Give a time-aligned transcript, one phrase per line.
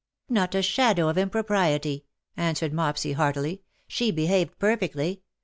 [0.29, 2.05] "Not a shadow of impropriety/'
[2.35, 3.57] answered Mopsy heartily.
[3.57, 5.21] ^' She behaved perfectly.